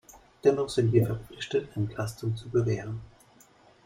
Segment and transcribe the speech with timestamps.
[0.43, 3.01] Dennoch sind wir verpflichtet, Entlastung zu gewähren.